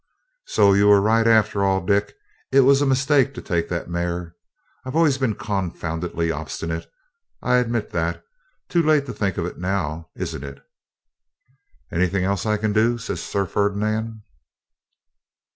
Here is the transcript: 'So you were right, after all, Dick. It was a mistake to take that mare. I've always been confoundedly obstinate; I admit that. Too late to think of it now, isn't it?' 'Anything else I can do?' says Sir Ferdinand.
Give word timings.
'So 0.47 0.73
you 0.73 0.87
were 0.87 0.99
right, 0.99 1.27
after 1.27 1.63
all, 1.63 1.79
Dick. 1.79 2.15
It 2.51 2.61
was 2.61 2.81
a 2.81 2.87
mistake 2.87 3.35
to 3.35 3.39
take 3.43 3.69
that 3.69 3.87
mare. 3.87 4.35
I've 4.83 4.95
always 4.95 5.19
been 5.19 5.35
confoundedly 5.35 6.31
obstinate; 6.31 6.87
I 7.43 7.57
admit 7.57 7.91
that. 7.91 8.23
Too 8.67 8.81
late 8.81 9.05
to 9.05 9.13
think 9.13 9.37
of 9.37 9.45
it 9.45 9.59
now, 9.59 10.09
isn't 10.15 10.43
it?' 10.43 10.63
'Anything 11.91 12.23
else 12.23 12.47
I 12.47 12.57
can 12.57 12.73
do?' 12.73 12.97
says 12.97 13.21
Sir 13.21 13.45
Ferdinand. 13.45 14.23